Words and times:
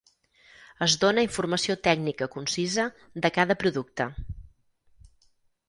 Es 0.85 0.95
dona 1.03 1.25
informació 1.27 1.75
tècnica 1.89 2.29
concisa 2.37 2.87
de 3.27 3.33
cada 3.39 3.59
producte. 3.65 4.11